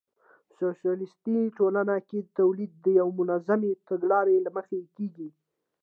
[0.47, 5.29] په سوسیالیستي ټولنو کې تولید د یوې منظمې تګلارې له مخې کېږي